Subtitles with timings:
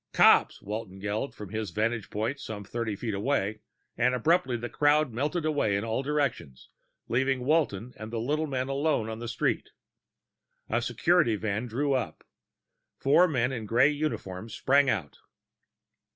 [0.13, 3.59] "Cops!" Walton yelled from his vantage point some thirty feet away,
[3.95, 6.69] and abruptly the crowd melted away in all directions,
[7.07, 9.69] leaving Walton and the little man alone on the street.
[10.71, 12.23] A security wagon drew up.
[12.97, 15.19] Four men in gray uniforms sprang out.